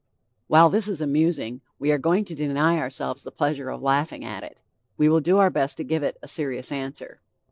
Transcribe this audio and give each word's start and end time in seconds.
While 0.47 0.71
this 0.71 0.87
is 0.87 0.99
amusing, 0.99 1.61
we 1.77 1.91
are 1.91 1.99
going 1.99 2.25
to 2.25 2.33
deny 2.33 2.79
ourselves 2.79 3.21
the 3.21 3.29
pleasure 3.31 3.69
of 3.69 3.83
laughing 3.83 4.25
at 4.25 4.43
it; 4.43 4.59
we 4.97 5.07
will 5.07 5.21
do 5.21 5.37
our 5.37 5.51
best 5.51 5.77
to 5.77 5.83
give 5.83 6.01
it 6.01 6.17
a 6.23 6.27
serious 6.27 6.71
answer. 6.71 7.21